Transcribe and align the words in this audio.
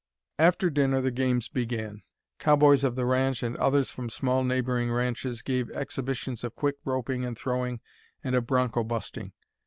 After 0.39 0.71
dinner 0.71 0.99
the 0.99 1.11
games 1.11 1.47
began. 1.47 2.01
Cowboys 2.39 2.83
of 2.83 2.95
the 2.95 3.05
ranch 3.05 3.43
and 3.43 3.55
others 3.57 3.91
from 3.91 4.09
small 4.09 4.43
neighboring 4.43 4.91
ranches 4.91 5.43
gave 5.43 5.69
exhibitions 5.69 6.43
of 6.43 6.55
quick 6.55 6.77
roping 6.83 7.23
and 7.23 7.37
throwing 7.37 7.81
and 8.23 8.33
of 8.33 8.47
broncho 8.47 8.83
busting. 8.83 9.31